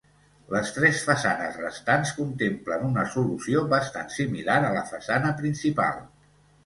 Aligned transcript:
Les 0.53 0.69
tres 0.77 1.01
façanes 1.09 1.59
restants 1.65 2.13
contemplen 2.21 2.87
una 2.87 3.05
solució 3.17 3.61
bastant 3.75 4.09
similar 4.17 4.57
a 4.71 4.75
la 4.79 4.85
façana 4.95 5.35
principal. 5.43 6.03